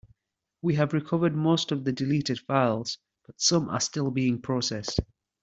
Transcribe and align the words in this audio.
We 0.63 0.73
have 0.77 0.93
recovered 0.93 1.35
most 1.35 1.71
of 1.71 1.83
the 1.83 1.91
deleted 1.91 2.39
files, 2.39 2.97
but 3.27 3.39
some 3.39 3.69
are 3.69 3.79
still 3.79 4.09
being 4.09 4.41
processed. 4.41 4.99